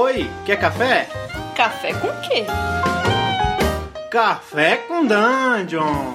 Oi, 0.00 0.30
quer 0.46 0.60
café? 0.60 1.08
Café 1.56 1.92
com 1.92 2.06
quê? 2.20 2.46
Café 4.08 4.76
com 4.86 5.04
Dungeon! 5.04 6.14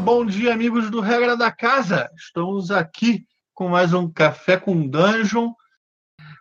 Bom 0.00 0.26
dia, 0.26 0.52
amigos 0.52 0.90
do 0.90 1.00
Regra 1.00 1.38
da 1.38 1.50
Casa! 1.50 2.10
Estamos 2.14 2.70
aqui 2.70 3.24
com 3.54 3.70
mais 3.70 3.94
um 3.94 4.12
Café 4.12 4.58
com 4.58 4.86
Dungeon. 4.86 5.54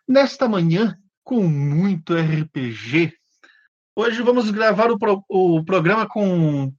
Nesta 0.05 0.45
manhã, 0.45 0.97
com 1.23 1.43
muito 1.43 2.13
RPG. 2.13 3.13
Hoje 3.95 4.21
vamos 4.21 4.51
gravar 4.51 4.91
o, 4.91 4.99
pro, 4.99 5.23
o 5.29 5.63
programa 5.63 6.05
com 6.05 6.69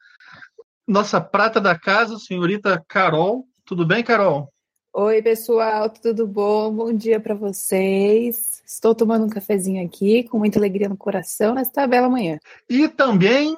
nossa 0.86 1.18
prata 1.18 1.58
da 1.58 1.74
casa, 1.78 2.18
senhorita 2.18 2.84
Carol. 2.86 3.46
Tudo 3.64 3.86
bem, 3.86 4.04
Carol? 4.04 4.52
Oi, 4.94 5.22
pessoal, 5.22 5.88
tudo 5.88 6.26
bom? 6.26 6.70
Bom 6.70 6.92
dia 6.92 7.18
para 7.18 7.34
vocês. 7.34 8.62
Estou 8.66 8.94
tomando 8.94 9.24
um 9.24 9.28
cafezinho 9.30 9.82
aqui, 9.86 10.24
com 10.24 10.38
muita 10.38 10.58
alegria 10.58 10.86
no 10.86 10.98
coração, 10.98 11.54
nesta 11.54 11.86
bela 11.86 12.10
manhã. 12.10 12.38
E 12.68 12.86
também 12.90 13.56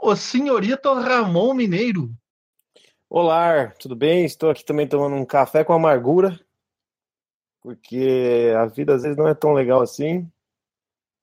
o 0.00 0.14
senhorito 0.14 0.94
Ramon 0.94 1.52
Mineiro. 1.52 2.14
Olá, 3.10 3.72
tudo 3.72 3.96
bem? 3.96 4.24
Estou 4.24 4.50
aqui 4.50 4.64
também 4.64 4.86
tomando 4.86 5.16
um 5.16 5.26
café 5.26 5.64
com 5.64 5.72
amargura, 5.72 6.38
porque 7.60 8.52
a 8.56 8.66
vida 8.66 8.94
às 8.94 9.02
vezes 9.02 9.18
não 9.18 9.26
é 9.26 9.34
tão 9.34 9.52
legal 9.54 9.82
assim. 9.82 10.30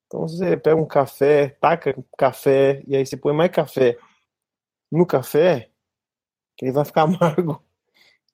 Então 0.07 0.27
você 0.27 0.57
pega 0.57 0.75
um 0.75 0.85
café, 0.85 1.47
taca 1.61 1.95
café, 2.17 2.83
e 2.85 2.93
aí 2.93 3.05
você 3.05 3.15
põe 3.15 3.33
mais 3.33 3.51
café 3.51 3.97
no 4.91 5.05
café, 5.05 5.69
que 6.57 6.65
ele 6.65 6.73
vai 6.73 6.83
ficar 6.83 7.03
amargo. 7.07 7.63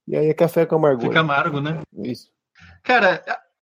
E 0.08 0.16
aí 0.16 0.28
é 0.28 0.34
café 0.34 0.66
com 0.66 0.76
amargura. 0.76 1.08
Fica 1.08 1.20
amargo, 1.20 1.62
né? 1.62 1.82
Isso. 2.04 2.32
Cara, 2.84 3.23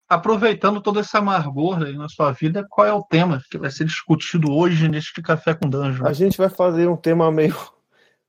aproveitando 0.07 0.81
todo 0.81 0.99
esse 0.99 1.15
amargor 1.15 1.81
aí 1.83 1.95
na 1.95 2.09
sua 2.09 2.31
vida, 2.31 2.65
qual 2.69 2.87
é 2.87 2.93
o 2.93 3.03
tema 3.03 3.41
que 3.49 3.57
vai 3.57 3.71
ser 3.71 3.85
discutido 3.85 4.51
hoje 4.51 4.87
neste 4.87 5.21
Café 5.21 5.53
com 5.53 5.69
Dungeon? 5.69 6.05
A 6.05 6.13
gente 6.13 6.37
vai 6.37 6.49
fazer 6.49 6.87
um 6.87 6.97
tema 6.97 7.31
meio. 7.31 7.55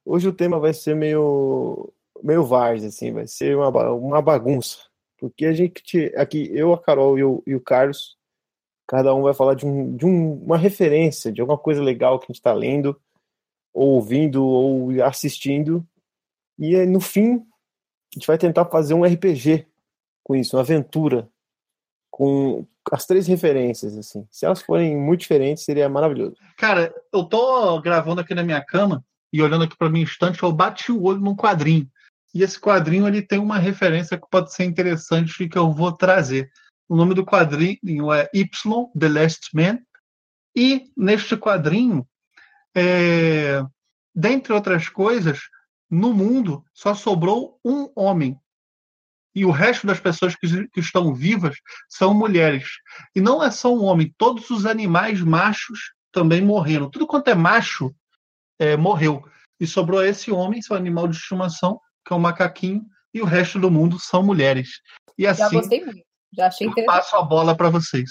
Hoje 0.06 0.28
o 0.28 0.34
tema 0.34 0.60
vai 0.60 0.74
ser 0.74 0.94
meio. 0.94 1.90
meio 2.22 2.44
vars, 2.44 2.84
assim, 2.84 3.10
vai 3.10 3.26
ser 3.26 3.56
uma, 3.56 3.68
uma 3.92 4.20
bagunça. 4.20 4.76
Porque 5.18 5.46
a 5.46 5.52
gente. 5.54 6.12
Aqui, 6.14 6.50
eu, 6.52 6.74
a 6.74 6.78
Carol 6.78 7.18
e 7.18 7.24
o, 7.24 7.42
e 7.46 7.54
o 7.54 7.60
Carlos, 7.60 8.18
cada 8.86 9.14
um 9.14 9.22
vai 9.22 9.32
falar 9.32 9.54
de, 9.54 9.64
um, 9.64 9.96
de 9.96 10.04
um, 10.04 10.34
uma 10.44 10.58
referência, 10.58 11.32
de 11.32 11.40
alguma 11.40 11.56
coisa 11.56 11.82
legal 11.82 12.18
que 12.18 12.26
a 12.26 12.28
gente 12.28 12.36
está 12.36 12.52
lendo, 12.52 13.00
ou 13.72 13.94
ouvindo, 13.94 14.44
ou 14.44 15.02
assistindo. 15.02 15.82
E 16.58 16.76
no 16.84 17.00
fim, 17.00 17.42
a 18.14 18.18
gente 18.18 18.26
vai 18.26 18.38
tentar 18.38 18.64
fazer 18.66 18.94
um 18.94 19.04
RPG 19.04 19.66
com 20.22 20.36
isso, 20.36 20.56
uma 20.56 20.62
aventura 20.62 21.28
com 22.10 22.64
as 22.92 23.06
três 23.06 23.26
referências, 23.26 23.96
assim. 23.98 24.24
Se 24.30 24.46
elas 24.46 24.62
forem 24.62 24.96
muito 24.96 25.20
diferentes, 25.22 25.64
seria 25.64 25.88
maravilhoso. 25.88 26.36
Cara, 26.56 26.94
eu 27.12 27.24
tô 27.24 27.80
gravando 27.80 28.20
aqui 28.20 28.34
na 28.34 28.44
minha 28.44 28.64
cama 28.64 29.04
e 29.32 29.42
olhando 29.42 29.64
aqui 29.64 29.76
para 29.76 29.90
minha 29.90 30.04
estante, 30.04 30.40
eu 30.40 30.52
bati 30.52 30.92
o 30.92 31.02
olho 31.02 31.18
num 31.18 31.34
quadrinho. 31.34 31.90
E 32.32 32.42
esse 32.42 32.60
quadrinho 32.60 33.08
ele 33.08 33.20
tem 33.20 33.40
uma 33.40 33.58
referência 33.58 34.16
que 34.16 34.28
pode 34.30 34.52
ser 34.52 34.64
interessante 34.64 35.42
e 35.42 35.48
que 35.48 35.58
eu 35.58 35.72
vou 35.72 35.90
trazer. 35.90 36.48
O 36.88 36.94
nome 36.94 37.14
do 37.14 37.26
quadrinho 37.26 38.12
é 38.12 38.28
Y, 38.32 38.90
The 38.96 39.08
Last 39.08 39.48
Man. 39.52 39.80
E 40.54 40.92
neste 40.96 41.36
quadrinho, 41.36 42.06
é, 42.76 43.60
dentre 44.14 44.52
outras 44.52 44.88
coisas, 44.88 45.40
no 45.94 46.12
mundo 46.12 46.64
só 46.72 46.94
sobrou 46.94 47.58
um 47.64 47.88
homem. 47.94 48.38
E 49.34 49.44
o 49.44 49.50
resto 49.50 49.86
das 49.86 49.98
pessoas 49.98 50.36
que, 50.36 50.68
que, 50.68 50.80
estão 50.80 51.14
vivas 51.14 51.56
são 51.88 52.14
mulheres. 52.14 52.68
E 53.14 53.20
não 53.20 53.42
é 53.42 53.50
só 53.50 53.74
um 53.74 53.82
homem, 53.84 54.14
todos 54.16 54.50
os 54.50 54.64
animais 54.64 55.20
machos 55.20 55.92
também 56.12 56.40
morreram. 56.40 56.88
Tudo 56.88 57.06
quanto 57.06 57.28
é 57.28 57.34
macho 57.34 57.94
é, 58.58 58.76
morreu. 58.76 59.24
E 59.58 59.66
sobrou 59.66 60.04
esse 60.04 60.30
homem, 60.30 60.62
seu 60.62 60.76
animal 60.76 61.08
de 61.08 61.16
estimação, 61.16 61.80
que 62.06 62.12
é 62.12 62.16
um 62.16 62.20
macaquinho, 62.20 62.84
e 63.12 63.20
o 63.20 63.24
resto 63.24 63.58
do 63.58 63.70
mundo 63.70 63.98
são 63.98 64.22
mulheres. 64.22 64.80
E 65.18 65.26
assim, 65.26 65.42
já 65.42 65.50
gostei 65.50 65.84
muito. 65.84 66.04
Já 66.36 66.46
achei 66.48 66.66
interessante. 66.66 66.96
passo 66.96 67.16
a 67.16 67.22
bola 67.22 67.56
para 67.56 67.70
vocês. 67.70 68.10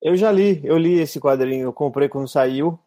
Eu 0.00 0.16
já 0.16 0.30
li, 0.30 0.60
eu 0.64 0.78
li 0.78 1.00
esse 1.00 1.20
quadrinho, 1.20 1.64
eu 1.64 1.72
comprei 1.72 2.08
quando 2.08 2.28
saiu. 2.28 2.78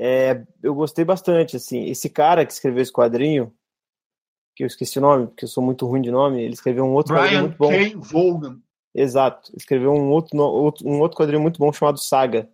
É, 0.00 0.44
eu 0.62 0.74
gostei 0.76 1.04
bastante, 1.04 1.56
assim. 1.56 1.86
Esse 1.86 2.08
cara 2.08 2.46
que 2.46 2.52
escreveu 2.52 2.80
esse 2.80 2.92
quadrinho, 2.92 3.52
que 4.54 4.62
eu 4.62 4.66
esqueci 4.68 4.98
o 4.98 5.02
nome, 5.02 5.26
porque 5.26 5.44
eu 5.44 5.48
sou 5.48 5.62
muito 5.62 5.84
ruim 5.86 6.00
de 6.00 6.10
nome, 6.10 6.40
ele 6.40 6.54
escreveu 6.54 6.84
um 6.84 6.94
outro 6.94 7.14
Brian 7.14 7.24
quadrinho 7.24 7.42
muito 7.42 7.58
bom. 7.58 7.68
K. 7.70 7.96
Vaughan. 7.96 8.60
Exato, 8.94 9.52
escreveu 9.56 9.92
um 9.92 10.08
outro, 10.10 10.38
outro, 10.38 10.88
um 10.88 11.00
outro 11.00 11.18
quadrinho 11.18 11.42
muito 11.42 11.58
bom 11.58 11.72
chamado 11.72 11.98
Saga. 11.98 12.48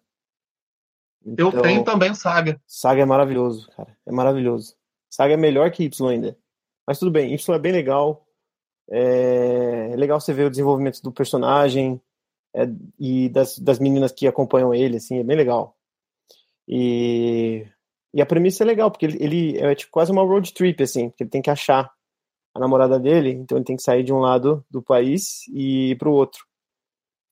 Então, 1.25 1.51
eu 1.51 1.63
tenho 1.63 1.85
também 1.85 2.15
Saga. 2.15 2.61
Saga 2.67 3.03
é 3.03 3.05
maravilhoso, 3.07 3.71
cara. 3.71 3.97
É 4.07 4.13
maravilhoso. 4.13 4.75
Saga 5.11 5.35
é 5.35 5.37
melhor 5.37 5.71
que 5.71 5.85
Y 5.85 6.09
ainda. 6.11 6.37
Mas 6.87 6.99
tudo 6.99 7.11
bem, 7.11 7.33
Y 7.33 7.55
é 7.55 7.59
bem 7.59 7.73
legal. 7.73 8.27
É, 8.91 9.91
é 9.93 9.97
legal 9.97 10.21
você 10.21 10.33
ver 10.33 10.47
o 10.47 10.51
desenvolvimento 10.51 11.01
do 11.03 11.13
personagem 11.13 12.01
é, 12.55 12.69
e 12.99 13.29
das, 13.29 13.59
das 13.59 13.79
meninas 13.79 14.13
que 14.13 14.27
acompanham 14.27 14.75
ele, 14.75 14.97
assim, 14.97 15.19
é 15.19 15.23
bem 15.23 15.37
legal. 15.37 15.74
E, 16.69 17.67
e 18.13 18.23
a 18.23 18.27
premissa 18.27 18.65
é 18.65 18.67
legal, 18.67 18.91
porque 18.91 19.07
ele, 19.07 19.19
ele 19.21 19.59
é 19.59 19.75
tipo, 19.75 19.93
quase 19.93 20.11
uma 20.11 20.23
road 20.23 20.53
trip, 20.53 20.83
assim, 20.83 21.11
porque 21.11 21.25
ele 21.25 21.31
tem 21.31 21.43
que 21.43 21.51
achar 21.51 21.91
a 22.55 22.61
namorada 22.61 22.99
dele, 22.99 23.31
então 23.31 23.59
ele 23.59 23.65
tem 23.65 23.77
que 23.77 23.83
sair 23.83 24.05
de 24.05 24.13
um 24.13 24.21
lado 24.21 24.65
do 24.71 24.81
país 24.81 25.47
e 25.49 25.91
ir 25.91 25.99
para 25.99 26.09
o 26.09 26.13
outro. 26.13 26.45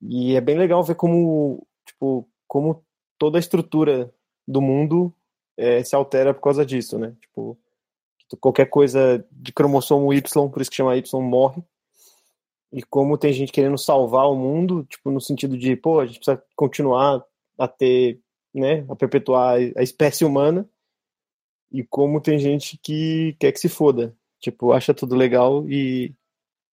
E 0.01 0.35
é 0.35 0.41
bem 0.41 0.59
legal 0.59 0.83
ver 0.83 0.97
como, 0.97 1.65
tipo, 1.87 2.29
como 2.49 2.85
toda 3.17 3.39
a 3.39 3.41
estrutura 3.41 4.13
do 4.47 4.61
mundo 4.61 5.15
é, 5.57 5.83
se 5.85 5.95
altera 5.95 6.35
por 6.35 6.41
causa 6.41 6.67
disso, 6.67 6.99
né? 6.99 7.15
Tipo, 7.21 7.57
qualquer 8.41 8.67
coisa 8.67 9.25
de 9.31 9.53
cromossomo 9.53 10.13
Y, 10.13 10.51
por 10.51 10.61
isso 10.61 10.71
que 10.71 10.77
chama 10.77 10.97
Y, 10.97 11.23
morre. 11.23 11.63
E 12.73 12.83
como 12.83 13.19
tem 13.19 13.33
gente 13.33 13.53
querendo 13.53 13.77
salvar 13.77 14.27
o 14.27 14.35
mundo, 14.35 14.85
tipo, 14.85 15.11
no 15.11 15.21
sentido 15.21 15.57
de, 15.59 15.77
pô, 15.77 16.01
a 16.01 16.07
gente 16.07 16.19
precisa 16.19 16.43
continuar 16.57 17.23
a 17.59 17.69
ter 17.69 18.19
né, 18.55 18.85
a 18.89 18.97
perpetuar 18.97 19.57
a 19.77 19.83
espécie 19.83 20.25
humana, 20.25 20.69
e 21.71 21.83
como 21.83 22.21
tem 22.21 22.39
gente 22.39 22.79
que 22.83 23.35
quer 23.39 23.53
que 23.53 23.59
se 23.59 23.69
foda, 23.69 24.15
tipo, 24.39 24.73
acha 24.73 24.93
tudo 24.93 25.17
legal 25.17 25.67
e, 25.69 26.15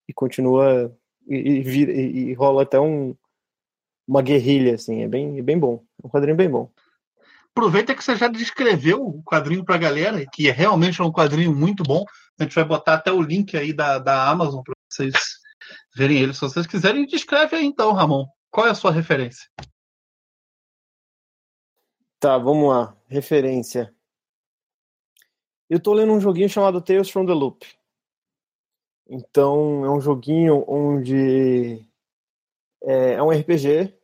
e 0.06 0.12
continua 0.12 0.94
e, 1.26 1.36
e, 1.36 1.62
vira, 1.62 1.92
e, 1.92 2.34
rola 2.34 2.62
até 2.62 2.78
um, 2.78 3.16
uma 4.06 4.20
guerrilha, 4.20 4.74
assim, 4.74 5.02
é 5.02 5.08
bem, 5.08 5.38
é 5.38 5.42
bem 5.42 5.58
bom, 5.58 5.82
é 6.02 6.06
um 6.06 6.10
quadrinho 6.10 6.36
bem 6.36 6.50
bom. 6.50 6.70
Aproveita 7.54 7.94
que 7.94 8.04
você 8.04 8.14
já 8.14 8.28
descreveu 8.28 9.04
o 9.04 9.22
quadrinho 9.22 9.64
para 9.64 9.74
a 9.74 9.78
galera, 9.78 10.24
que 10.32 10.48
é 10.48 10.52
realmente 10.52 11.02
um 11.02 11.10
quadrinho 11.10 11.54
muito 11.54 11.82
bom. 11.82 12.04
A 12.38 12.44
gente 12.44 12.54
vai 12.54 12.64
botar 12.64 12.94
até 12.94 13.10
o 13.10 13.20
link 13.20 13.56
aí 13.56 13.72
da, 13.72 13.98
da 13.98 14.28
Amazon 14.28 14.62
para 14.62 14.74
vocês 14.88 15.12
verem 15.96 16.18
ele. 16.18 16.32
Se 16.32 16.40
vocês 16.40 16.66
quiserem, 16.66 17.06
descreve 17.06 17.56
aí 17.56 17.64
então, 17.64 17.92
Ramon. 17.92 18.26
Qual 18.50 18.66
é 18.66 18.70
a 18.70 18.74
sua 18.74 18.92
referência? 18.92 19.48
Tá, 22.20 22.36
vamos 22.36 22.68
lá. 22.68 22.94
Referência. 23.08 23.94
Eu 25.70 25.80
tô 25.80 25.94
lendo 25.94 26.12
um 26.12 26.20
joguinho 26.20 26.50
chamado 26.50 26.82
Tales 26.82 27.08
from 27.08 27.24
the 27.24 27.32
Loop. 27.32 27.66
Então, 29.08 29.86
é 29.86 29.90
um 29.90 30.02
joguinho 30.02 30.62
onde 30.68 31.82
é, 32.82 33.14
é 33.14 33.22
um 33.22 33.30
RPG 33.30 33.94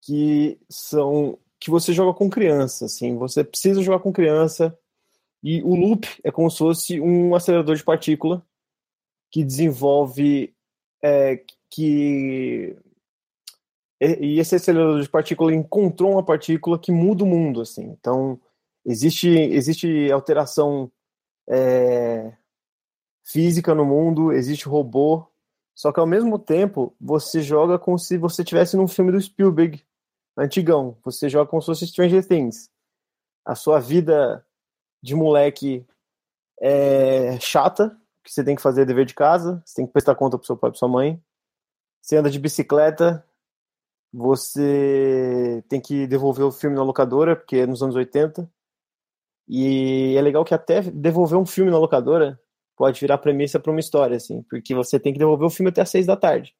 que 0.00 0.58
são 0.68 1.38
que 1.60 1.70
você 1.70 1.92
joga 1.92 2.16
com 2.16 2.28
criança, 2.28 2.84
assim, 2.84 3.16
você 3.16 3.42
precisa 3.42 3.82
jogar 3.82 4.00
com 4.00 4.12
criança 4.12 4.78
e 5.42 5.62
o 5.62 5.74
loop 5.74 6.06
é 6.22 6.30
como 6.30 6.50
se 6.50 6.58
fosse 6.58 7.00
um 7.00 7.34
acelerador 7.34 7.74
de 7.74 7.82
partícula 7.82 8.46
que 9.30 9.42
desenvolve 9.42 10.54
é, 11.02 11.42
que 11.70 12.76
e 14.00 14.38
esse 14.38 14.56
acelerador 14.56 15.00
de 15.00 15.08
partícula 15.08 15.54
encontrou 15.54 16.12
uma 16.12 16.24
partícula 16.24 16.78
que 16.78 16.92
muda 16.92 17.24
o 17.24 17.26
mundo, 17.26 17.60
assim. 17.60 17.84
Então, 17.98 18.40
existe, 18.84 19.28
existe 19.28 20.10
alteração 20.10 20.90
é, 21.48 22.32
física 23.24 23.74
no 23.74 23.84
mundo, 23.84 24.32
existe 24.32 24.68
robô, 24.68 25.26
só 25.74 25.92
que 25.92 26.00
ao 26.00 26.06
mesmo 26.06 26.38
tempo 26.38 26.94
você 27.00 27.42
joga 27.42 27.78
como 27.78 27.98
se 27.98 28.16
você 28.16 28.42
estivesse 28.42 28.76
num 28.76 28.86
filme 28.86 29.10
do 29.10 29.20
Spielberg 29.20 29.82
antigão. 30.36 30.96
Você 31.04 31.28
joga 31.28 31.50
como 31.50 31.60
se 31.62 31.66
fosse 31.66 31.86
Stranger 31.86 32.26
Things. 32.26 32.70
A 33.44 33.54
sua 33.54 33.80
vida 33.80 34.44
de 35.02 35.14
moleque 35.14 35.86
é 36.60 37.38
chata, 37.40 37.96
que 38.22 38.32
você 38.32 38.42
tem 38.42 38.56
que 38.56 38.62
fazer 38.62 38.86
dever 38.86 39.04
de 39.04 39.14
casa, 39.14 39.62
você 39.64 39.76
tem 39.76 39.86
que 39.86 39.92
prestar 39.92 40.14
conta 40.14 40.38
pro 40.38 40.46
seu 40.46 40.56
pai 40.56 40.68
e 40.68 40.72
pra 40.72 40.78
sua 40.78 40.88
mãe. 40.88 41.22
Você 42.00 42.16
anda 42.16 42.30
de 42.30 42.38
bicicleta, 42.38 43.24
você 44.16 45.64
tem 45.68 45.80
que 45.80 46.06
devolver 46.06 46.46
o 46.46 46.52
filme 46.52 46.76
na 46.76 46.84
locadora, 46.84 47.34
porque 47.34 47.56
é 47.56 47.66
nos 47.66 47.82
anos 47.82 47.96
80. 47.96 48.48
E 49.48 50.14
é 50.16 50.22
legal 50.22 50.44
que 50.44 50.54
até 50.54 50.82
devolver 50.82 51.36
um 51.36 51.44
filme 51.44 51.68
na 51.68 51.78
locadora 51.78 52.40
pode 52.76 53.00
virar 53.00 53.18
premissa 53.18 53.58
para 53.58 53.72
uma 53.72 53.80
história, 53.80 54.16
assim, 54.16 54.42
porque 54.44 54.72
você 54.72 55.00
tem 55.00 55.12
que 55.12 55.18
devolver 55.18 55.46
o 55.46 55.50
filme 55.50 55.70
até 55.70 55.80
às 55.82 55.90
seis 55.90 56.06
da 56.06 56.16
tarde. 56.16 56.54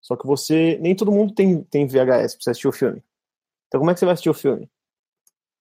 Só 0.00 0.16
que 0.16 0.26
você. 0.26 0.76
Nem 0.80 0.94
todo 0.96 1.12
mundo 1.12 1.32
tem, 1.34 1.62
tem 1.62 1.86
VHS 1.86 2.34
pra 2.34 2.42
você 2.42 2.50
assistir 2.50 2.68
o 2.68 2.72
filme. 2.72 3.00
Então 3.68 3.78
como 3.78 3.92
é 3.92 3.94
que 3.94 4.00
você 4.00 4.06
vai 4.06 4.14
assistir 4.14 4.30
o 4.30 4.34
filme? 4.34 4.68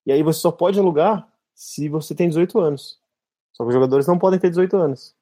E 0.08 0.12
aí 0.12 0.24
você 0.24 0.40
só 0.40 0.52
pode 0.52 0.80
alugar 0.80 1.32
se 1.54 1.88
você 1.88 2.16
tem 2.16 2.30
18 2.30 2.60
anos. 2.60 3.00
Só 3.54 3.64
que 3.64 3.68
os 3.68 3.74
jogadores 3.76 4.08
não 4.08 4.18
podem 4.18 4.40
ter 4.40 4.50
18 4.50 4.76
anos. 4.76 5.16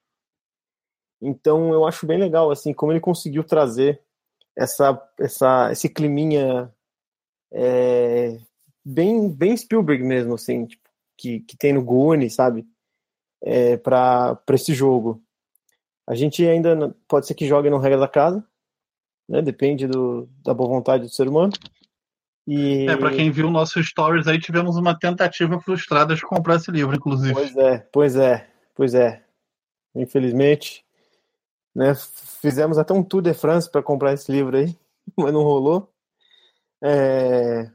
Então 1.21 1.74
eu 1.74 1.85
acho 1.85 2.06
bem 2.06 2.18
legal, 2.18 2.51
assim, 2.51 2.74
como 2.74 2.94
ele 2.94 3.01
conseguiu 3.01 3.44
trazer 3.44 4.01
essa, 4.56 5.02
essa, 5.20 5.72
esse 5.72 5.90
climinha 5.90 6.72
é, 7.52 8.40
bem, 8.84 9.30
bem 9.30 9.56
Spielberg 9.56 10.04
mesmo, 10.04 10.36
assim, 10.36 10.66
tipo, 10.66 10.90
que, 11.18 11.40
que 11.42 11.58
tem 11.58 11.74
no 11.74 11.84
Goonies, 11.84 12.36
sabe? 12.36 12.66
É, 13.42 13.78
para 13.78 14.42
esse 14.52 14.74
jogo. 14.74 15.22
A 16.08 16.16
gente 16.16 16.46
ainda 16.46 16.96
pode 17.08 17.28
ser 17.28 17.34
que 17.34 17.48
jogue 17.48 17.70
no 17.70 17.78
regra 17.78 18.00
da 18.00 18.08
casa, 18.08 18.44
né? 19.28 19.42
Depende 19.42 19.88
do, 19.88 20.28
da 20.44 20.54
boa 20.54 20.70
vontade 20.70 21.04
do 21.04 21.10
ser 21.10 21.28
humano. 21.28 21.54
E... 22.46 22.88
É, 22.90 22.98
para 22.98 23.12
quem 23.12 23.32
viu 23.32 23.50
nossos 23.50 23.88
stories 23.88 24.28
aí, 24.28 24.40
tivemos 24.40 24.76
uma 24.76 24.98
tentativa 24.98 25.60
frustrada 25.62 26.14
de 26.14 26.22
comprar 26.22 26.56
esse 26.56 26.72
livro, 26.72 26.96
inclusive. 26.96 27.34
Pois 27.34 27.56
é, 27.56 27.78
pois 27.92 28.16
é, 28.16 28.48
pois 28.76 28.94
é. 28.94 29.24
Infelizmente, 29.96 30.84
né? 31.75 31.94
Fizemos 31.96 32.78
até 32.78 32.94
um 32.94 33.04
tour 33.04 33.22
de 33.22 33.34
France 33.34 33.70
para 33.70 33.84
comprar 33.84 34.14
esse 34.14 34.31
livro 34.31 34.58
aí, 34.58 34.75
mas 35.18 35.34
não 35.34 35.44
rolou. 35.44 35.92
É... 36.84 37.72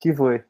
Que 0.00 0.14
foi? 0.14 0.44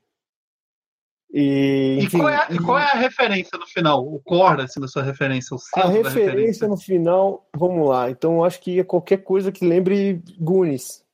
E, 1.32 1.98
enfim, 2.00 2.16
e, 2.16 2.20
qual 2.20 2.28
é, 2.28 2.46
e, 2.50 2.58
qual 2.58 2.78
é, 2.78 2.84
a 2.84 2.94
referência 2.94 3.58
no 3.58 3.66
final? 3.66 4.06
O 4.06 4.20
core, 4.20 4.62
assim, 4.62 4.80
da 4.80 4.88
sua 4.88 5.02
referência? 5.02 5.56
a 5.74 5.88
referência, 5.88 6.24
referência, 6.24 6.68
no 6.68 6.76
final, 6.76 7.48
vamos 7.54 7.88
lá. 7.88 8.10
Então, 8.10 8.36
eu 8.36 8.44
acho 8.44 8.60
que 8.60 8.80
é 8.80 8.84
qualquer 8.84 9.18
coisa 9.18 9.52
que 9.52 9.66
lembre 9.66 10.22
Goonies. 10.38 11.04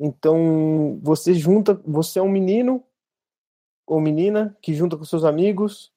Então, 0.00 0.98
você 1.02 1.34
junta, 1.34 1.80
você 1.86 2.18
é 2.18 2.22
um 2.22 2.28
menino 2.28 2.82
ou 3.86 4.00
menina 4.00 4.56
que 4.62 4.74
junta 4.74 4.96
com 4.96 5.04
seus 5.04 5.24
amigos 5.24 5.92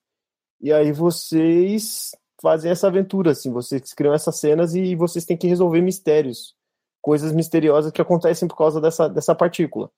e 0.59 0.73
aí 0.73 0.91
vocês 0.91 2.11
fazem 2.43 2.69
essa 2.69 2.87
aventura, 2.87 3.31
assim, 3.31 3.49
vocês 3.53 3.93
criam 3.93 4.13
essas 4.13 4.37
cenas 4.37 4.75
e 4.75 4.95
vocês 4.95 5.23
têm 5.23 5.37
que 5.37 5.47
resolver 5.47 5.81
mistérios, 5.81 6.53
coisas 7.01 7.31
misteriosas 7.31 7.89
que 7.89 8.01
acontecem 8.01 8.49
por 8.49 8.57
causa 8.57 8.81
dessa, 8.81 9.07
dessa 9.07 9.33
partícula. 9.33 9.89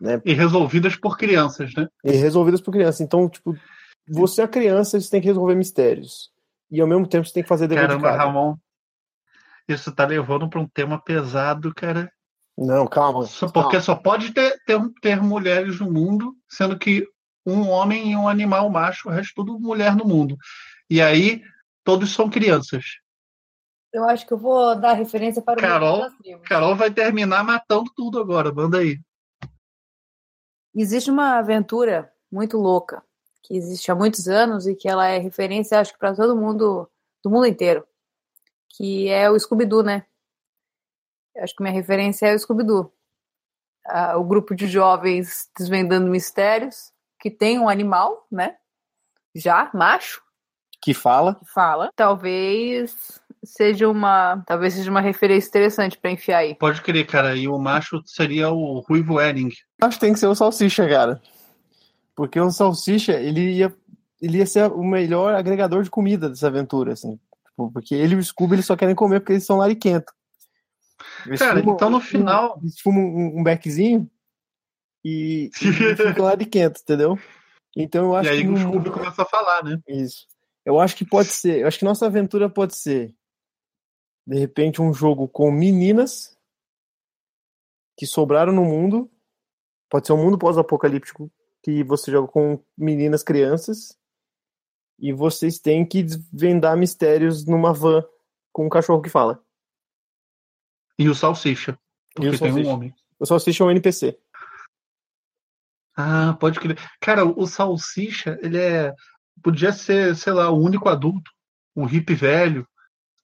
Né? 0.00 0.20
E 0.24 0.32
resolvidas 0.32 0.96
por 0.96 1.16
crianças, 1.16 1.72
né? 1.76 1.86
E 2.04 2.10
resolvidas 2.10 2.60
por 2.60 2.72
crianças. 2.72 3.00
Então, 3.00 3.28
tipo, 3.28 3.56
você 4.08 4.42
é 4.42 4.48
criança, 4.48 5.00
você 5.00 5.08
tem 5.08 5.20
que 5.20 5.28
resolver 5.28 5.54
mistérios. 5.54 6.32
E 6.68 6.80
ao 6.80 6.88
mesmo 6.88 7.06
tempo 7.06 7.28
você 7.28 7.34
tem 7.34 7.42
que 7.44 7.48
fazer 7.48 7.68
dever 7.68 7.86
Caramba, 7.86 8.10
de 8.10 8.16
Ramon, 8.16 8.56
isso 9.68 9.92
tá 9.92 10.04
levando 10.04 10.48
para 10.48 10.58
um 10.58 10.66
tema 10.66 11.00
pesado, 11.00 11.72
cara. 11.72 12.10
Não, 12.58 12.88
calma. 12.88 13.24
Só 13.26 13.46
porque 13.46 13.76
calma. 13.76 13.80
só 13.80 13.94
pode 13.94 14.32
ter, 14.32 14.60
ter, 14.66 14.80
ter 15.00 15.22
mulheres 15.22 15.78
no 15.78 15.92
mundo, 15.92 16.34
sendo 16.48 16.76
que 16.76 17.06
um 17.46 17.68
homem 17.68 18.10
e 18.10 18.16
um 18.16 18.28
animal 18.28 18.68
macho, 18.68 19.08
o 19.08 19.12
resto 19.12 19.34
tudo 19.36 19.60
mulher 19.60 19.94
no 19.94 20.04
mundo. 20.04 20.36
E 20.90 21.00
aí, 21.00 21.42
todos 21.84 22.14
são 22.14 22.30
crianças. 22.30 22.84
Eu 23.92 24.04
acho 24.04 24.26
que 24.26 24.32
eu 24.32 24.38
vou 24.38 24.74
dar 24.74 24.94
referência 24.94 25.42
para 25.42 25.58
o 25.58 25.62
Carol. 25.62 26.10
Carol 26.46 26.74
vai 26.74 26.90
terminar 26.90 27.44
matando 27.44 27.92
tudo 27.94 28.18
agora. 28.18 28.52
Manda 28.52 28.78
aí. 28.78 28.98
Existe 30.74 31.10
uma 31.10 31.38
aventura 31.38 32.10
muito 32.30 32.56
louca 32.56 33.04
que 33.42 33.56
existe 33.56 33.90
há 33.90 33.94
muitos 33.94 34.28
anos 34.28 34.66
e 34.66 34.74
que 34.74 34.88
ela 34.88 35.06
é 35.08 35.18
referência, 35.18 35.80
acho 35.80 35.92
que 35.92 35.98
para 35.98 36.14
todo 36.14 36.36
mundo, 36.36 36.88
do 37.22 37.28
mundo 37.28 37.46
inteiro, 37.46 37.86
que 38.68 39.08
é 39.08 39.28
o 39.28 39.38
Scooby-Doo, 39.38 39.82
né? 39.82 40.06
Acho 41.36 41.54
que 41.54 41.62
minha 41.62 41.74
referência 41.74 42.26
é 42.26 42.34
o 42.34 42.38
Scooby-Doo. 42.38 42.92
Ah, 43.84 44.16
o 44.16 44.24
grupo 44.24 44.54
de 44.54 44.66
jovens 44.68 45.50
desvendando 45.58 46.08
mistérios, 46.08 46.92
que 47.18 47.30
tem 47.30 47.58
um 47.58 47.68
animal, 47.68 48.26
né? 48.30 48.56
Já, 49.34 49.70
macho. 49.74 50.22
Que 50.82 50.92
fala. 50.92 51.36
Que 51.36 51.46
fala. 51.46 51.90
Talvez 51.94 53.20
seja 53.44 53.88
uma, 53.88 54.42
talvez 54.46 54.74
seja 54.74 54.90
uma 54.90 55.00
referência 55.00 55.48
interessante 55.48 55.96
para 55.96 56.10
enfiar 56.10 56.38
aí. 56.38 56.54
Pode 56.54 56.82
crer, 56.82 57.06
cara. 57.06 57.36
E 57.36 57.48
o 57.48 57.58
macho 57.58 58.02
seria 58.04 58.50
o 58.50 58.80
Ruivo 58.80 59.20
Edding. 59.20 59.50
Acho 59.80 59.96
que 59.96 60.00
tem 60.00 60.12
que 60.12 60.18
ser 60.18 60.26
o 60.26 60.34
Salsicha, 60.34 60.88
cara. 60.88 61.20
Porque 62.14 62.38
o 62.38 62.50
Salsicha, 62.50 63.12
ele 63.12 63.52
ia, 63.54 63.74
ele 64.20 64.38
ia 64.38 64.46
ser 64.46 64.70
o 64.72 64.82
melhor 64.82 65.34
agregador 65.34 65.82
de 65.82 65.90
comida 65.90 66.28
dessa 66.28 66.48
aventura, 66.48 66.92
assim. 66.92 67.18
Tipo, 67.46 67.70
porque 67.72 67.94
ele 67.94 68.14
e 68.14 68.18
o 68.18 68.22
Scooby 68.22 68.56
eles 68.56 68.66
só 68.66 68.76
querem 68.76 68.94
comer 68.94 69.20
porque 69.20 69.34
eles 69.34 69.46
são 69.46 69.58
lariquentos. 69.58 70.12
cara, 71.38 71.60
fumam, 71.60 71.74
então 71.74 71.90
no 71.90 72.00
final. 72.00 72.58
Eles 72.60 72.80
fumam 72.80 73.04
um, 73.04 73.40
um 73.40 73.42
beckzinho 73.42 74.10
e, 75.04 75.50
e 75.60 75.72
ficam 75.96 76.24
lariquentos, 76.24 76.82
entendeu? 76.82 77.18
Então 77.76 78.06
eu 78.06 78.16
acho 78.16 78.30
e 78.30 78.32
aí 78.32 78.42
que. 78.42 78.48
o 78.48 78.56
Scooby 78.56 78.90
começa 78.90 79.22
a 79.22 79.26
falar, 79.26 79.64
né? 79.64 79.78
Isso. 79.88 80.26
Eu 80.64 80.80
acho 80.80 80.96
que 80.96 81.04
pode 81.04 81.28
ser. 81.28 81.60
Eu 81.60 81.66
acho 81.66 81.78
que 81.78 81.84
nossa 81.84 82.06
aventura 82.06 82.48
pode 82.48 82.76
ser 82.76 83.14
de 84.26 84.38
repente 84.38 84.80
um 84.80 84.94
jogo 84.94 85.28
com 85.28 85.50
meninas 85.50 86.38
que 87.96 88.06
sobraram 88.06 88.52
no 88.52 88.64
mundo. 88.64 89.10
Pode 89.90 90.06
ser 90.06 90.12
um 90.12 90.22
mundo 90.22 90.38
pós-apocalíptico 90.38 91.30
que 91.62 91.84
você 91.84 92.10
joga 92.10 92.28
com 92.28 92.62
meninas 92.76 93.22
crianças 93.22 93.98
e 94.98 95.12
vocês 95.12 95.58
têm 95.58 95.84
que 95.86 96.02
desvendar 96.02 96.76
mistérios 96.76 97.44
numa 97.44 97.72
van 97.72 98.04
com 98.52 98.66
um 98.66 98.68
cachorro 98.68 99.02
que 99.02 99.10
fala. 99.10 99.44
E 100.98 101.08
o 101.08 101.14
Salsicha. 101.14 101.78
Porque 102.14 102.28
o 102.28 102.38
salsicha. 102.38 102.54
tem 102.54 102.66
um 102.66 102.68
homem. 102.68 102.94
O 103.18 103.26
Salsicha 103.26 103.64
é 103.64 103.66
um 103.66 103.70
NPC. 103.70 104.18
Ah, 105.96 106.36
pode 106.38 106.58
crer. 106.58 106.78
Cara, 107.00 107.24
o 107.24 107.46
Salsicha, 107.46 108.38
ele 108.42 108.58
é. 108.58 108.94
Podia 109.42 109.72
ser, 109.72 110.16
sei 110.16 110.32
lá, 110.32 110.50
o 110.50 110.60
único 110.60 110.88
adulto, 110.88 111.30
um 111.76 111.84
hippie 111.84 112.14
velho, 112.14 112.66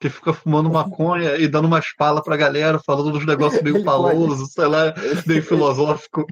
que 0.01 0.09
fica 0.09 0.33
fumando 0.33 0.71
maconha 0.71 1.37
e 1.37 1.49
dando 1.49 1.67
umas 1.67 1.93
palas 1.97 2.23
pra 2.23 2.37
galera, 2.37 2.79
falando 2.79 3.11
dos 3.11 3.27
negócios 3.27 3.63
meio 3.63 3.83
falosos, 3.85 4.53
sei 4.53 4.67
lá, 4.67 4.95
meio 5.27 5.43
filosófico. 5.43 6.25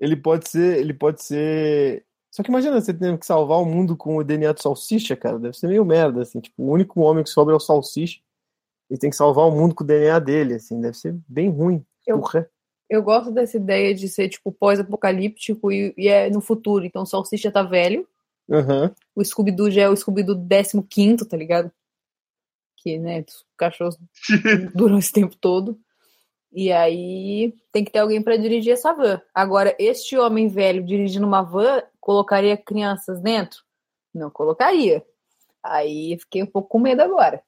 Ele 0.00 0.16
pode 0.16 0.48
ser, 0.48 0.78
ele 0.78 0.94
pode 0.94 1.22
ser. 1.22 2.04
Só 2.30 2.42
que 2.42 2.50
imagina 2.50 2.80
você 2.80 2.92
tendo 2.92 3.18
que 3.18 3.26
salvar 3.26 3.58
o 3.58 3.66
mundo 3.66 3.96
com 3.96 4.16
o 4.16 4.24
DNA 4.24 4.52
do 4.52 4.60
salsicha, 4.60 5.14
cara. 5.14 5.38
Deve 5.38 5.56
ser 5.56 5.68
meio 5.68 5.84
merda, 5.84 6.22
assim. 6.22 6.40
Tipo, 6.40 6.62
o 6.62 6.70
único 6.70 7.00
homem 7.00 7.22
que 7.22 7.30
sobra 7.30 7.54
é 7.54 7.56
o 7.56 7.60
salsicha. 7.60 8.20
E 8.90 8.98
tem 8.98 9.10
que 9.10 9.16
salvar 9.16 9.46
o 9.46 9.52
mundo 9.52 9.74
com 9.74 9.84
o 9.84 9.86
DNA 9.86 10.18
dele, 10.18 10.54
assim. 10.54 10.80
Deve 10.80 10.96
ser 10.96 11.16
bem 11.28 11.48
ruim. 11.48 11.84
Eu, 12.06 12.22
eu 12.90 13.02
gosto 13.02 13.30
dessa 13.30 13.56
ideia 13.56 13.94
de 13.94 14.08
ser, 14.08 14.28
tipo, 14.28 14.50
pós-apocalíptico 14.50 15.70
e, 15.70 15.94
e, 15.96 16.08
é 16.08 16.28
no 16.28 16.40
futuro. 16.40 16.84
Então 16.84 17.02
o 17.02 17.06
salsicha 17.06 17.52
tá 17.52 17.62
velho. 17.62 18.06
Uhum. 18.48 18.94
O 19.14 19.24
Scooby-Doo 19.24 19.70
já 19.70 19.82
é 19.82 19.88
o 19.88 19.96
Scooby-Doo 19.96 20.46
15, 20.88 21.28
tá 21.28 21.36
ligado? 21.36 21.72
que, 22.84 22.98
né, 22.98 23.24
os 23.26 23.46
cachorros 23.56 23.96
duram 24.76 24.98
esse 24.98 25.10
tempo 25.10 25.34
todo. 25.34 25.80
E 26.52 26.70
aí 26.70 27.56
tem 27.72 27.82
que 27.82 27.90
ter 27.90 27.98
alguém 27.98 28.22
para 28.22 28.36
dirigir 28.36 28.74
essa 28.74 28.92
van. 28.92 29.20
Agora, 29.34 29.74
este 29.78 30.16
homem 30.18 30.46
velho 30.48 30.84
dirigindo 30.84 31.26
uma 31.26 31.42
van, 31.42 31.82
colocaria 31.98 32.56
crianças 32.56 33.20
dentro? 33.20 33.64
Não 34.14 34.30
colocaria. 34.30 35.04
Aí 35.62 36.16
fiquei 36.20 36.42
um 36.42 36.46
pouco 36.46 36.68
com 36.68 36.78
medo 36.78 37.00
agora. 37.00 37.42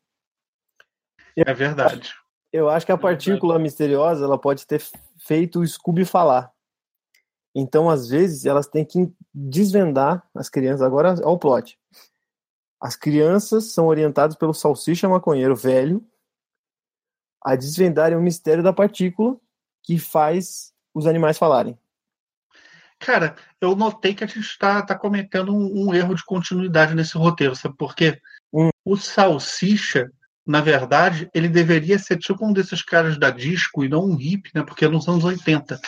É 1.36 1.52
verdade. 1.52 2.14
Eu 2.50 2.70
acho 2.70 2.86
que 2.86 2.92
a 2.92 2.98
partícula 2.98 3.58
misteriosa 3.58 4.24
ela 4.24 4.38
pode 4.38 4.66
ter 4.66 4.82
feito 5.18 5.60
o 5.60 5.66
Scooby 5.66 6.06
falar. 6.06 6.50
Então, 7.54 7.88
às 7.88 8.08
vezes, 8.08 8.46
elas 8.46 8.66
têm 8.66 8.84
que 8.84 9.12
desvendar 9.38 10.26
as 10.34 10.48
crianças. 10.48 10.80
Agora, 10.80 11.14
ao 11.22 11.38
plot. 11.38 11.78
As 12.80 12.96
crianças 12.96 13.72
são 13.72 13.86
orientadas 13.86 14.34
pelo 14.34 14.54
salsicha 14.54 15.08
maconheiro 15.08 15.54
velho 15.54 16.02
a 17.44 17.54
desvendarem 17.54 18.16
o 18.16 18.22
mistério 18.22 18.62
da 18.62 18.72
partícula 18.72 19.36
que 19.82 19.98
faz 19.98 20.72
os 20.94 21.06
animais 21.06 21.36
falarem. 21.36 21.78
Cara, 22.98 23.36
eu 23.60 23.76
notei 23.76 24.14
que 24.14 24.24
a 24.24 24.26
gente 24.26 24.40
está 24.40 24.82
tá 24.82 24.98
cometendo 24.98 25.54
um, 25.54 25.88
um, 25.88 25.94
erro 25.94 26.14
de 26.14 26.24
continuidade 26.24 26.94
nesse 26.94 27.16
roteiro, 27.16 27.54
sabe 27.54 27.76
por 27.76 27.94
quê? 27.94 28.18
Hum. 28.52 28.70
O 28.84 28.96
Salsicha, 28.96 30.10
na 30.46 30.60
verdade, 30.60 31.28
ele 31.34 31.48
deveria 31.48 31.98
ser 31.98 32.16
tipo 32.18 32.46
um 32.46 32.52
desses 32.52 32.80
caras 32.80 33.18
da 33.18 33.30
disco 33.30 33.84
e 33.84 33.88
não 33.88 34.04
um 34.04 34.14
hippie, 34.14 34.52
né? 34.54 34.62
Porque 34.62 34.84
é 34.84 34.88
nos 34.88 35.08
anos 35.08 35.24
80. 35.24 35.80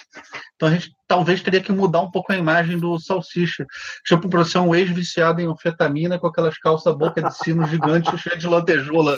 Então 0.56 0.68
a 0.68 0.72
gente 0.72 0.92
talvez 1.06 1.40
teria 1.40 1.60
que 1.60 1.70
mudar 1.70 2.00
um 2.00 2.10
pouco 2.10 2.32
a 2.32 2.36
imagem 2.36 2.76
do 2.76 2.98
Salsicha. 2.98 3.64
Tipo, 4.04 4.28
para 4.28 4.44
ser 4.44 4.58
um 4.58 4.74
ex-viciado 4.74 5.40
em 5.40 5.46
anfetamina 5.46 6.18
com 6.18 6.26
aquelas 6.26 6.58
calças 6.58 6.92
boca 6.96 7.22
de 7.22 7.32
sino 7.36 7.64
gigantes 7.68 8.10
cheia 8.20 8.36
de 8.36 8.48
lantejoula. 8.48 9.16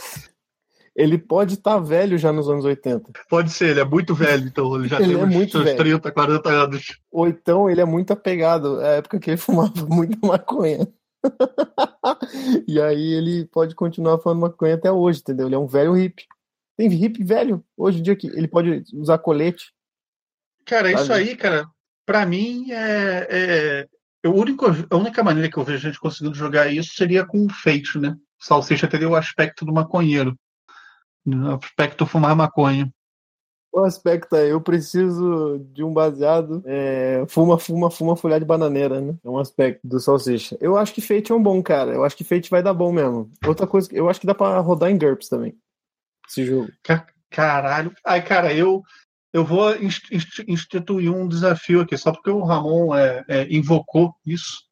Ele 0.94 1.16
pode 1.16 1.54
estar 1.54 1.75
tá 1.75 1.80
velho 1.80 2.18
já 2.18 2.30
nos 2.30 2.50
anos 2.50 2.66
80. 2.66 3.11
Pode 3.30 3.50
ser, 3.50 3.70
ele 3.70 3.80
é 3.80 3.85
muito 3.85 4.14
velho, 4.14 4.47
então 4.47 4.76
ele 4.76 4.88
já 4.88 5.00
ele 5.00 5.14
tem 5.14 5.23
é 5.23 5.25
uns 5.25 5.50
seus 5.50 5.73
30, 5.73 6.12
40 6.12 6.50
anos. 6.50 6.99
Ou 7.11 7.26
então 7.26 7.70
ele 7.70 7.80
é 7.80 7.85
muito 7.87 8.12
apegado 8.12 8.78
à 8.80 8.88
época 8.88 9.18
que 9.18 9.30
ele 9.30 9.37
fumava 9.38 9.73
muita 9.88 10.18
maconha. 10.26 10.87
e 12.66 12.80
aí 12.80 13.12
ele 13.12 13.46
pode 13.46 13.74
continuar 13.74 14.18
falando 14.18 14.40
maconha 14.40 14.74
até 14.74 14.90
hoje, 14.90 15.20
entendeu? 15.20 15.46
Ele 15.46 15.54
é 15.54 15.58
um 15.58 15.66
velho 15.66 15.92
hippie. 15.92 16.26
Tem 16.76 16.88
hippie 16.88 17.24
velho 17.24 17.64
hoje 17.76 17.98
em 17.98 18.02
dia 18.02 18.16
que 18.16 18.26
ele 18.28 18.48
pode 18.48 18.84
usar 18.94 19.18
colete. 19.18 19.72
Cara, 20.64 20.90
Sabe? 20.90 21.02
isso 21.02 21.12
aí, 21.12 21.36
cara, 21.36 21.68
pra 22.06 22.24
mim 22.24 22.70
é. 22.70 23.26
é... 23.30 23.88
Eu, 24.22 24.32
o 24.32 24.38
único, 24.38 24.66
a 24.66 24.96
única 24.96 25.22
maneira 25.22 25.50
que 25.50 25.56
eu 25.56 25.64
vejo 25.64 25.78
a 25.78 25.90
gente 25.90 26.00
conseguindo 26.00 26.34
jogar 26.34 26.70
isso 26.70 26.94
seria 26.94 27.24
com 27.24 27.46
o 27.46 27.48
Fate, 27.48 27.98
né? 27.98 28.14
Salsicha 28.38 28.86
teria 28.86 29.08
o 29.08 29.16
aspecto 29.16 29.64
do 29.64 29.72
maconheiro. 29.72 30.38
O 31.26 31.54
aspecto 31.54 32.04
fumar 32.04 32.36
maconha. 32.36 32.92
O 33.72 33.80
aspecto 33.84 34.34
é, 34.34 34.50
eu 34.50 34.60
preciso 34.60 35.64
de 35.72 35.84
um 35.84 35.92
baseado, 35.92 36.60
é, 36.66 37.24
fuma, 37.28 37.56
fuma, 37.56 37.88
fuma 37.90 38.16
folha 38.16 38.38
de 38.40 38.44
bananeira, 38.44 39.00
né? 39.00 39.14
É 39.22 39.28
um 39.30 39.38
aspecto 39.38 39.86
do 39.86 40.00
salsicha. 40.00 40.56
Eu 40.60 40.76
acho 40.76 40.92
que 40.92 41.00
Fate 41.00 41.30
é 41.30 41.34
um 41.34 41.42
bom, 41.42 41.62
cara. 41.62 41.92
Eu 41.92 42.02
acho 42.04 42.16
que 42.16 42.24
Fate 42.24 42.50
vai 42.50 42.62
dar 42.64 42.74
bom 42.74 42.90
mesmo. 42.92 43.30
Outra 43.46 43.66
coisa, 43.68 43.88
eu 43.92 44.10
acho 44.10 44.20
que 44.20 44.26
dá 44.26 44.34
pra 44.34 44.58
rodar 44.58 44.90
em 44.90 44.98
GURPS 44.98 45.28
também. 45.28 45.56
Esse 46.28 46.44
jogo. 46.44 46.68
Ca- 46.82 47.06
Caralho. 47.30 47.92
Ai, 48.04 48.24
cara, 48.24 48.52
eu, 48.52 48.82
eu 49.32 49.44
vou 49.44 49.72
inst- 49.76 50.10
inst- 50.10 50.44
instituir 50.48 51.12
um 51.12 51.28
desafio 51.28 51.80
aqui, 51.82 51.96
só 51.96 52.10
porque 52.10 52.30
o 52.30 52.42
Ramon 52.42 52.92
é, 52.96 53.24
é, 53.28 53.46
invocou 53.54 54.12
isso. 54.26 54.64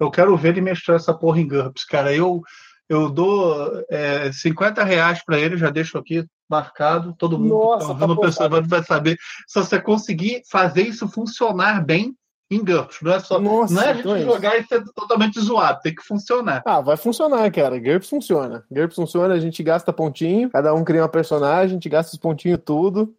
Eu 0.00 0.10
quero 0.10 0.36
ver 0.36 0.48
ele 0.48 0.60
mestrar 0.60 0.96
essa 0.96 1.14
porra 1.14 1.40
em 1.40 1.46
GURPS, 1.46 1.84
cara. 1.84 2.12
Eu, 2.12 2.42
eu 2.88 3.08
dou 3.08 3.84
é, 3.88 4.32
50 4.32 4.82
reais 4.82 5.24
pra 5.24 5.38
ele, 5.38 5.56
já 5.56 5.70
deixo 5.70 5.96
aqui 5.96 6.26
marcado. 6.50 7.14
Todo 7.16 7.38
mundo 7.38 7.54
Nossa, 7.54 7.78
tá 7.78 7.84
tá 7.86 7.92
ouvindo 7.92 8.12
o 8.12 8.16
postado. 8.16 8.50
pessoal 8.50 8.68
vai 8.68 8.82
saber. 8.84 9.18
Se 9.46 9.58
você 9.60 9.80
conseguir 9.80 10.42
fazer 10.50 10.82
isso 10.82 11.08
funcionar 11.08 11.84
bem 11.84 12.14
em 12.50 12.64
GURPS, 12.64 12.98
não 13.00 13.12
é 13.12 13.20
só. 13.20 13.38
Nossa, 13.38 13.72
não 13.72 13.82
é 13.82 13.90
a 13.90 13.92
gente 13.92 14.00
então 14.00 14.16
é 14.16 14.18
isso. 14.18 14.28
jogar 14.28 14.58
e 14.58 14.64
ser 14.64 14.82
totalmente 14.92 15.38
zoado, 15.40 15.80
tem 15.82 15.94
que 15.94 16.02
funcionar. 16.02 16.62
Ah, 16.66 16.80
vai 16.80 16.96
funcionar, 16.96 17.48
cara. 17.52 17.78
GURPS 17.78 18.08
funciona. 18.08 18.64
GURPS 18.68 18.96
funciona, 18.96 19.34
a 19.34 19.38
gente 19.38 19.62
gasta 19.62 19.92
pontinho, 19.92 20.50
cada 20.50 20.74
um 20.74 20.82
cria 20.84 21.02
uma 21.02 21.08
personagem, 21.08 21.66
a 21.66 21.74
gente 21.74 21.88
gasta 21.88 22.12
os 22.12 22.18
pontinhos 22.18 22.58
tudo 22.64 23.14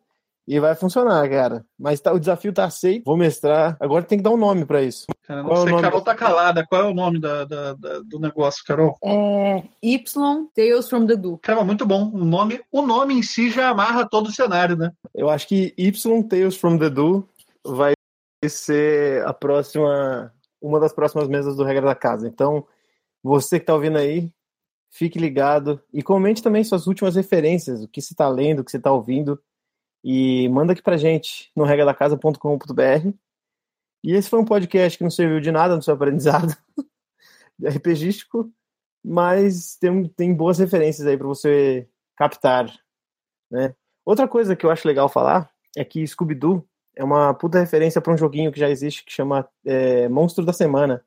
e 0.47 0.59
vai 0.59 0.75
funcionar, 0.75 1.29
cara. 1.29 1.63
Mas 1.77 1.99
tá- 1.99 2.11
o 2.11 2.19
desafio 2.19 2.51
tá 2.51 2.65
aceito, 2.65 3.03
vou 3.05 3.15
mestrar. 3.15 3.77
Agora 3.79 4.03
tem 4.03 4.17
que 4.17 4.23
dar 4.23 4.31
um 4.31 4.37
nome 4.37 4.65
pra 4.65 4.81
isso. 4.81 5.05
Cara, 5.23 5.41
não 5.43 5.49
Qual 5.49 5.57
é 5.57 5.61
o 5.61 5.63
sei, 5.63 5.71
nome 5.71 5.83
Carol 5.83 6.01
tá 6.01 6.15
calada. 6.15 6.65
Qual 6.67 6.81
é 6.81 6.85
o 6.85 6.93
nome 6.93 7.19
da- 7.19 7.45
da- 7.45 7.73
da- 7.73 7.99
do 7.99 8.19
negócio, 8.19 8.63
Carol? 8.65 8.97
É 9.03 9.63
Y 9.81 10.47
Tales 10.55 10.89
from 10.89 11.05
the 11.05 11.15
Do. 11.15 11.37
Cara, 11.37 11.63
muito 11.63 11.85
bom. 11.85 12.09
O 12.13 12.25
nome, 12.25 12.59
o 12.71 12.81
nome 12.81 13.13
em 13.13 13.23
si 13.23 13.49
já 13.51 13.69
amarra 13.69 14.07
todo 14.09 14.27
o 14.27 14.31
cenário, 14.31 14.75
né? 14.75 14.91
Eu 15.13 15.29
acho 15.29 15.47
que 15.47 15.73
Y 15.77 16.23
Tales 16.27 16.55
from 16.57 16.77
the 16.77 16.89
Do 16.89 17.27
vai 17.65 17.93
ser 18.47 19.23
a 19.25 19.33
próxima, 19.33 20.33
uma 20.61 20.79
das 20.79 20.91
próximas 20.91 21.27
mesas 21.27 21.55
do 21.55 21.63
Regra 21.63 21.85
da 21.85 21.95
Casa. 21.95 22.27
Então, 22.27 22.65
você 23.23 23.59
que 23.59 23.65
tá 23.67 23.73
ouvindo 23.75 23.97
aí, 23.99 24.31
fique 24.91 25.19
ligado 25.19 25.79
e 25.93 26.01
comente 26.01 26.41
também 26.43 26.63
suas 26.63 26.87
últimas 26.87 27.15
referências, 27.15 27.83
o 27.83 27.87
que 27.87 28.01
você 28.01 28.13
tá 28.15 28.27
lendo, 28.27 28.59
o 28.59 28.63
que 28.65 28.71
você 28.71 28.79
tá 28.79 28.91
ouvindo 28.91 29.39
e 30.03 30.47
manda 30.49 30.73
aqui 30.73 30.81
pra 30.81 30.97
gente 30.97 31.51
no 31.55 31.63
regradacasa.com.br. 31.63 33.09
E 34.03 34.13
esse 34.13 34.29
foi 34.29 34.39
um 34.39 34.45
podcast 34.45 34.97
que 34.97 35.03
não 35.03 35.11
serviu 35.11 35.39
de 35.39 35.51
nada 35.51 35.75
no 35.75 35.81
seu 35.81 35.93
aprendizado 35.93 36.55
RPGístico, 37.63 38.51
mas 39.03 39.75
tem, 39.77 40.07
tem 40.09 40.33
boas 40.33 40.57
referências 40.59 41.05
aí 41.07 41.17
para 41.17 41.27
você 41.27 41.87
captar, 42.17 42.71
né? 43.51 43.75
Outra 44.03 44.27
coisa 44.27 44.55
que 44.55 44.65
eu 44.65 44.71
acho 44.71 44.87
legal 44.87 45.07
falar 45.07 45.51
é 45.77 45.85
que 45.85 46.05
Scooby-Doo 46.05 46.67
é 46.95 47.03
uma 47.03 47.33
puta 47.33 47.59
referência 47.59 48.01
para 48.01 48.13
um 48.13 48.17
joguinho 48.17 48.51
que 48.51 48.59
já 48.59 48.69
existe 48.69 49.05
que 49.05 49.11
chama 49.11 49.47
é, 49.65 50.09
Monstro 50.09 50.43
da 50.43 50.51
Semana, 50.53 51.05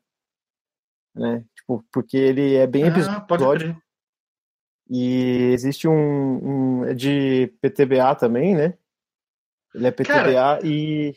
né? 1.13 1.43
Tipo, 1.55 1.85
porque 1.91 2.17
ele 2.17 2.55
é 2.55 2.65
bem 2.65 2.85
Ah, 2.85 2.87
episódico 2.87 3.57
crer. 3.57 3.77
e 4.89 5.51
existe 5.53 5.87
um, 5.87 6.79
um 6.81 6.85
é 6.85 6.93
de 6.93 7.47
PTBA 7.61 8.15
também, 8.15 8.55
né? 8.55 8.77
Ele 9.75 9.87
é 9.87 9.91
PTBA 9.91 10.59
e, 10.63 11.15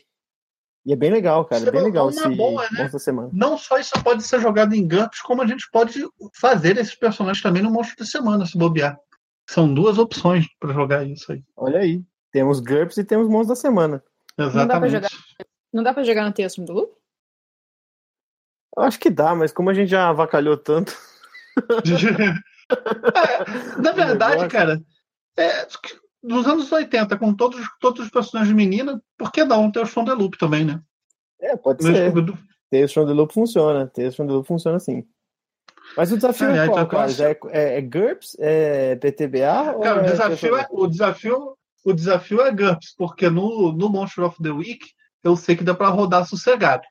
e 0.85 0.93
é 0.93 0.95
bem 0.95 1.09
legal, 1.09 1.45
cara. 1.45 1.65
É 1.65 1.71
bem 1.71 1.81
é 1.81 1.83
legal 1.83 2.05
uma 2.05 2.11
esse 2.11 2.35
boa, 2.35 2.67
né? 2.71 2.89
Semana. 2.99 3.29
Não 3.31 3.57
só 3.57 3.77
isso 3.77 3.93
pode 4.03 4.23
ser 4.23 4.41
jogado 4.41 4.73
em 4.73 4.87
GURPS, 4.87 5.21
como 5.21 5.41
a 5.41 5.47
gente 5.47 5.69
pode 5.71 6.05
fazer 6.33 6.77
esses 6.77 6.95
personagens 6.95 7.41
também 7.41 7.63
no 7.63 7.71
Monstro 7.71 7.97
da 7.97 8.05
Semana, 8.05 8.45
se 8.45 8.57
bobear. 8.57 8.99
São 9.49 9.73
duas 9.73 9.97
opções 9.97 10.45
para 10.59 10.73
jogar 10.73 11.07
isso 11.07 11.31
aí. 11.31 11.43
Olha 11.55 11.79
aí. 11.79 12.03
Temos 12.31 12.59
GURPS 12.59 12.97
e 12.97 13.03
temos 13.03 13.27
Monstro 13.27 13.49
da 13.49 13.55
Semana. 13.55 14.03
dá 14.37 14.49
pra 14.49 14.61
Exatamente. 14.61 14.91
jogar. 14.91 15.09
Não 15.73 15.83
dá 15.83 15.93
pra 15.93 16.03
jogar 16.03 16.25
no 16.25 16.33
Tales 16.33 16.55
the 16.55 16.71
Loop? 16.71 16.93
Eu 18.77 18.83
acho 18.83 18.99
que 18.99 19.09
dá, 19.09 19.33
mas 19.33 19.51
como 19.51 19.69
a 19.69 19.73
gente 19.73 19.89
já 19.89 20.09
avacalhou 20.09 20.57
tanto. 20.57 20.95
É, 22.69 23.81
na 23.81 23.91
verdade, 23.93 24.47
cara, 24.47 24.79
é, 25.35 25.67
nos 26.21 26.45
anos 26.47 26.71
80, 26.71 27.17
com 27.17 27.33
todos, 27.33 27.65
todos 27.79 28.05
os 28.05 28.09
personagens 28.11 28.49
de 28.49 28.55
menina, 28.55 29.01
por 29.17 29.31
que 29.31 29.43
não 29.43 29.71
ter 29.71 29.79
o 29.81 29.85
som 29.85 30.03
de 30.03 30.11
loop 30.11 30.37
também, 30.37 30.65
né? 30.65 30.81
É, 31.41 31.55
pode 31.55 31.83
No 31.85 31.91
ser. 31.93 32.09
Scooby-Doo. 32.11 32.37
Tales 32.71 32.93
from 32.93 33.07
the 33.07 33.13
Loop 33.13 33.33
funciona. 33.33 33.87
Tales 33.87 34.15
from 34.15 34.27
the 34.27 34.33
Loop 34.33 34.47
funciona 34.47 34.79
sim. 34.79 35.03
Mas 35.97 36.11
o 36.11 36.15
desafio 36.17 36.47
é 36.47 36.51
Aliás, 36.51 36.69
qual, 36.69 36.79
eu 36.81 36.87
cara? 36.87 37.05
acho- 37.05 37.23
é, 37.23 37.39
é, 37.49 37.77
é 37.77 37.81
GURPS? 37.81 38.37
É 38.39 38.95
PTBA? 38.97 39.79
Cara, 39.81 40.01
o 40.03 40.05
é 40.05 40.11
desafio 40.11 40.55
é, 40.55 40.67
o 40.69 40.85
desafio, 40.87 41.57
o 41.83 41.93
desafio 41.93 42.41
é 42.41 42.51
GURPS, 42.51 42.93
porque 42.95 43.27
no, 43.29 43.71
no 43.71 43.89
Monster 43.89 44.25
of 44.25 44.41
the 44.43 44.51
Week 44.51 44.85
eu 45.23 45.35
sei 45.35 45.55
que 45.55 45.63
dá 45.63 45.73
para 45.73 45.87
rodar 45.89 46.27
sossegado. 46.27 46.83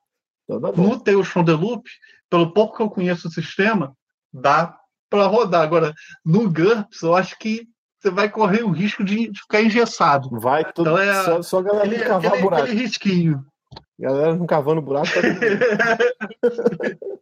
Então 0.45 0.61
tá. 0.61 0.73
No 0.73 0.99
Tales 0.99 1.29
from 1.29 1.45
the 1.45 1.53
Loop, 1.53 1.89
pelo 2.29 2.53
pouco 2.53 2.77
que 2.77 2.83
eu 2.83 2.91
conheço 2.91 3.29
o 3.29 3.31
sistema, 3.31 3.97
dá 4.33 4.77
para 5.09 5.27
rodar. 5.27 5.63
Agora, 5.63 5.95
no 6.25 6.51
GURPS, 6.51 7.03
eu 7.03 7.15
acho 7.15 7.39
que 7.39 7.69
você 8.01 8.11
vai 8.11 8.31
correr 8.31 8.63
o 8.63 8.71
risco 8.71 9.03
de, 9.03 9.29
de 9.29 9.41
ficar 9.41 9.63
engessado. 9.63 10.29
Vai 10.39 10.71
tudo. 10.73 10.91
Então 10.91 10.99
é- 10.99 11.25
só, 11.25 11.43
só 11.43 11.59
a 11.59 11.63
galera 11.63 11.87
não 11.87 11.99
cavar 11.99 12.27
aquele, 12.27 12.43
buraco. 12.43 12.63
aquele 12.63 12.81
risquinho. 12.81 13.45
Galera 13.99 14.37
não 14.37 14.47
cavando 14.47 14.83
buraco. 14.83 15.09
Tá. 15.09 15.19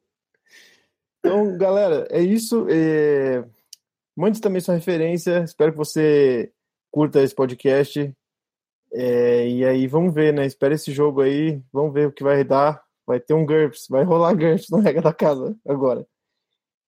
Então, 1.27 1.59
galera, 1.59 2.07
é 2.09 2.21
isso. 2.21 2.69
É... 2.71 3.45
Mande 4.17 4.41
também 4.41 4.61
sua 4.61 4.77
referência. 4.77 5.43
Espero 5.43 5.73
que 5.73 5.79
você 5.79 6.53
curta 6.89 7.21
esse 7.21 7.35
podcast. 7.35 8.15
É, 8.93 9.49
E 9.49 9.65
aí, 9.65 9.89
vamos 9.89 10.15
ver, 10.15 10.33
né? 10.33 10.47
Espera 10.47 10.75
esse 10.75 10.93
jogo 10.93 11.23
aí. 11.23 11.61
Vamos 11.73 11.93
ver 11.93 12.07
o 12.07 12.13
que 12.13 12.23
vai 12.23 12.45
dar. 12.45 12.81
Vai 13.05 13.19
ter 13.19 13.35
um 13.35 13.45
GURPS. 13.45 13.89
Vai 13.91 14.05
rolar 14.05 14.35
GURPS 14.35 14.71
no 14.71 14.79
Regra 14.79 15.03
da 15.03 15.13
Casa 15.13 15.57
agora. 15.67 16.07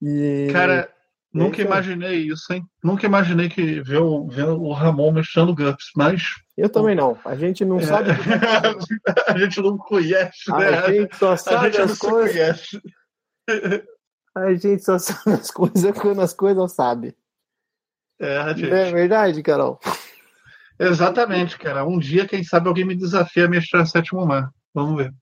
E... 0.00 0.46
Cara, 0.52 0.88
nunca 1.32 1.56
isso 1.56 1.60
aí. 1.62 1.66
imaginei 1.66 2.16
isso, 2.18 2.52
hein? 2.52 2.64
Nunca 2.82 3.06
imaginei 3.06 3.48
que 3.48 3.80
ver 3.82 3.98
o, 3.98 4.26
ver 4.28 4.44
o 4.46 4.72
Ramon 4.72 5.12
mexendo 5.12 5.54
GURPS, 5.54 5.90
mas. 5.96 6.22
Eu 6.56 6.68
também 6.68 6.94
não. 6.94 7.16
A 7.24 7.36
gente 7.36 7.64
não 7.64 7.80
sabe. 7.80 8.10
a 9.28 9.38
gente 9.38 9.60
não 9.60 9.76
conhece, 9.78 10.50
né? 10.50 10.68
A 10.78 10.92
gente 10.92 11.16
só 11.16 11.32
A 11.32 11.36
sabe 11.36 11.66
gente 11.66 11.80
as 11.82 11.98
coisas. 11.98 12.32
conhece. 12.32 12.82
A 14.34 14.54
gente 14.54 14.84
só 14.84 14.98
sabe 14.98 15.32
as 15.40 15.50
coisas 15.50 15.98
quando 15.98 16.20
as 16.20 16.32
coisas 16.32 16.72
sabe. 16.72 17.16
É, 18.20 18.44
Não 18.44 18.54
gente. 18.56 18.70
é 18.72 18.90
verdade, 18.92 19.42
Carol? 19.42 19.78
Exatamente, 20.78 21.58
cara. 21.58 21.84
Um 21.84 21.98
dia, 21.98 22.26
quem 22.26 22.42
sabe, 22.44 22.68
alguém 22.68 22.84
me 22.84 22.94
desafia 22.94 23.46
a 23.46 23.48
mestrar 23.48 23.86
sétimo 23.86 24.24
mar. 24.26 24.50
Vamos 24.74 24.96
ver. 25.02 25.12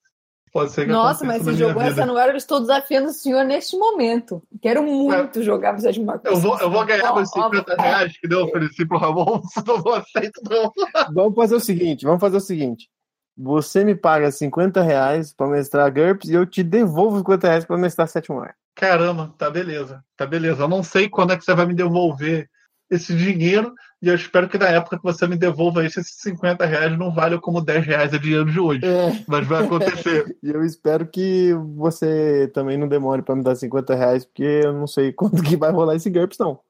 Pode 0.57 0.73
ser 0.73 0.87
que 0.87 0.91
Nossa, 0.91 1.23
mas 1.23 1.43
minha 1.43 1.55
jogou 1.55 1.83
vida. 1.83 1.93
essa 1.93 2.07
no 2.07 2.17
ar, 2.17 2.31
eu 2.31 2.37
estou 2.37 2.61
desafiando 2.61 3.09
o 3.09 3.13
senhor 3.13 3.45
neste 3.45 3.77
momento. 3.77 4.43
Quero 4.63 4.83
muito 4.83 5.43
jogar 5.43 5.75
pro 5.75 5.83
sétimo 5.83 6.07
Marco. 6.07 6.27
Eu 6.27 6.39
vou, 6.39 6.59
eu 6.59 6.71
vou 6.71 6.83
ganhar 6.87 7.13
os 7.13 7.31
ó, 7.37 7.51
50 7.51 7.77
ó. 7.79 7.83
reais 7.83 8.19
que 8.19 8.33
eu 8.33 8.45
ofereci 8.45 8.87
pro 8.87 8.97
Ramon, 8.97 9.43
não 9.67 9.93
aceito, 9.93 10.41
não. 10.49 10.73
Vamos 11.13 11.35
fazer 11.35 11.57
o 11.57 11.61
seguinte, 11.61 12.07
vamos 12.07 12.23
fazer 12.23 12.39
o 12.39 12.41
seguinte. 12.41 12.89
Você 13.37 13.85
me 13.85 13.95
paga 13.95 14.31
50 14.31 14.81
reais 14.81 15.35
pra 15.35 15.47
mestrar 15.47 15.93
GURPS 15.93 16.31
e 16.31 16.33
eu 16.33 16.47
te 16.47 16.63
devolvo 16.63 17.19
50 17.19 17.47
reais 17.47 17.65
pra 17.67 17.77
mestrar 17.77 18.09
sétimo 18.09 18.41
ar. 18.41 18.55
Caramba, 18.75 19.35
tá 19.37 19.51
beleza, 19.51 20.03
tá 20.17 20.25
beleza. 20.25 20.63
Eu 20.63 20.69
não 20.69 20.83
sei 20.83 21.07
quando 21.07 21.35
é 21.35 21.37
que 21.37 21.45
você 21.45 21.55
vai 21.55 21.67
me 21.67 21.75
devolver 21.75 22.49
esse 22.91 23.15
dinheiro 23.17 23.75
e 24.01 24.09
eu 24.09 24.15
espero 24.15 24.49
que 24.49 24.59
na 24.59 24.69
época 24.69 24.99
que 24.99 25.03
você 25.03 25.27
me 25.27 25.37
devolva 25.37 25.85
isso, 25.85 25.99
esses 25.99 26.21
50 26.21 26.65
reais 26.67 26.99
não 26.99 27.13
valham 27.13 27.41
como 27.41 27.61
10 27.61 27.87
reais 27.87 28.13
a 28.13 28.19
dinheiro 28.19 28.51
de 28.51 28.61
hoje. 28.61 28.85
É, 28.85 29.25
Mas 29.27 29.47
vai 29.47 29.65
acontecer. 29.65 30.37
e 30.43 30.51
eu 30.51 30.63
espero 30.63 31.07
que 31.07 31.53
você 31.75 32.51
também 32.53 32.77
não 32.77 32.87
demore 32.87 33.23
pra 33.23 33.35
me 33.35 33.43
dar 33.43 33.57
50 33.57 33.95
reais, 33.95 34.25
porque 34.25 34.61
eu 34.65 34.73
não 34.73 34.87
sei 34.87 35.13
quando 35.15 35.43
que 35.43 35.57
vai 35.57 35.73
rolar 35.73 35.97
esse 35.97 36.11
GURPS, 36.11 36.39
não. 36.39 36.61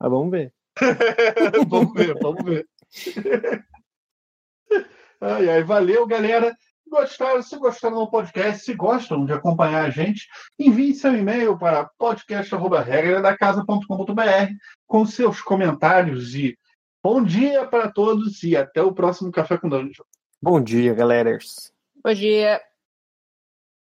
Mas 0.00 0.10
vamos 0.10 0.30
ver. 0.30 0.52
vamos 1.68 1.92
ver, 1.94 2.14
vamos 2.20 2.44
ver. 2.44 2.66
Ai, 5.20 5.48
ai, 5.48 5.64
valeu, 5.64 6.06
galera. 6.06 6.56
Gostaram, 6.88 7.42
se 7.42 7.56
gostaram 7.56 7.96
do 7.96 8.10
podcast, 8.10 8.64
se 8.64 8.72
gostam 8.74 9.26
de 9.26 9.32
acompanhar 9.32 9.84
a 9.84 9.90
gente, 9.90 10.28
envie 10.58 10.94
seu 10.94 11.16
e-mail 11.16 11.58
para 11.58 11.90
podcast.regradacasa.com.br 11.98 14.52
com 14.86 15.04
seus 15.04 15.40
comentários 15.40 16.32
e 16.34 16.56
bom 17.02 17.22
dia 17.22 17.66
para 17.66 17.90
todos 17.90 18.42
e 18.42 18.56
até 18.56 18.82
o 18.82 18.92
próximo 18.92 19.32
Café 19.32 19.58
com 19.58 19.68
Dungeon. 19.68 20.04
Bom 20.40 20.60
dia, 20.60 20.94
galera. 20.94 21.36
Bom 22.04 22.14
dia. 22.14 22.60